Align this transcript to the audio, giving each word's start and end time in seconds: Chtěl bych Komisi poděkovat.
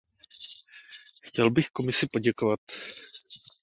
Chtěl 1.21 1.51
bych 1.51 1.69
Komisi 1.69 2.05
poděkovat. 2.13 2.59